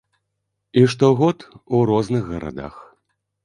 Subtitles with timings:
[0.81, 1.37] І штогод
[1.75, 2.85] у розных гарадах.